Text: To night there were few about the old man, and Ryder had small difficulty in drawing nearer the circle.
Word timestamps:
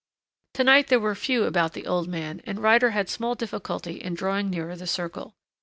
To 0.55 0.63
night 0.63 0.87
there 0.87 0.99
were 0.99 1.13
few 1.13 1.43
about 1.43 1.73
the 1.73 1.85
old 1.85 2.07
man, 2.07 2.41
and 2.45 2.57
Ryder 2.59 2.89
had 2.89 3.07
small 3.07 3.35
difficulty 3.35 4.01
in 4.01 4.15
drawing 4.15 4.49
nearer 4.49 4.75
the 4.75 4.87
circle. 4.87 5.35